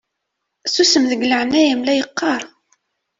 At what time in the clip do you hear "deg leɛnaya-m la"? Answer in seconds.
1.11-1.93